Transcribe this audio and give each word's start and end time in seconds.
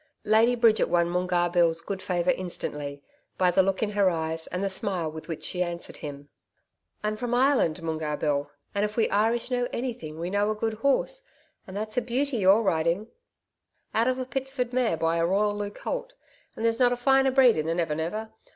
Lady 0.25 0.55
Bridget 0.55 0.89
won 0.89 1.07
Moongarr 1.11 1.47
Bill's 1.51 1.79
good 1.81 2.01
favour 2.01 2.31
instantly 2.31 3.03
by 3.37 3.51
the 3.51 3.61
look 3.61 3.83
in 3.83 3.91
her 3.91 4.09
eyes 4.09 4.47
and 4.47 4.63
the 4.63 4.67
smile 4.67 5.11
with 5.11 5.27
which 5.27 5.43
she 5.43 5.61
answered 5.61 5.97
him. 5.97 6.27
'I'm 7.03 7.17
from 7.17 7.35
Ireland, 7.35 7.83
Moongarr 7.83 8.17
Bill, 8.17 8.49
and 8.73 8.83
if 8.83 8.97
we 8.97 9.07
Irish 9.11 9.51
know 9.51 9.67
anything 9.71 10.17
we 10.17 10.31
know 10.31 10.49
a 10.49 10.55
good 10.55 10.73
horse, 10.73 11.21
and 11.67 11.77
that's 11.77 11.97
a 11.97 12.01
beauty 12.01 12.37
you're 12.37 12.63
riding.' 12.63 13.09
'Out 13.93 14.07
of 14.07 14.17
a 14.17 14.25
Pitsford 14.25 14.73
mare 14.73 14.97
by 14.97 15.17
a 15.17 15.23
Royallieu 15.23 15.75
colt, 15.75 16.15
and 16.55 16.65
there's 16.65 16.79
not 16.79 16.91
a 16.91 16.97
finer 16.97 17.29
breed 17.29 17.55
in 17.55 17.67
the 17.67 17.75
Never 17.75 17.93
Never. 17.93 18.31